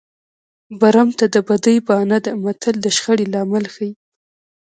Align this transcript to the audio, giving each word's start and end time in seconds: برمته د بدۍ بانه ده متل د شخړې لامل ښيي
برمته 0.79 1.25
د 1.33 1.35
بدۍ 1.47 1.77
بانه 1.87 2.17
ده 2.25 2.31
متل 2.43 2.75
د 2.81 2.85
شخړې 2.97 3.25
لامل 3.33 3.65
ښيي 3.73 3.91